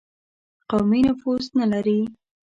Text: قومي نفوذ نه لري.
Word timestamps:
قومي 0.69 1.01
نفوذ 1.07 1.43
نه 1.57 1.65
لري. 1.71 1.99